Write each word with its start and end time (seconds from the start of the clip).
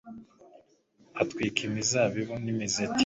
atwika 1.21 1.59
imizabibu 1.67 2.33
n'imizeti 2.43 2.99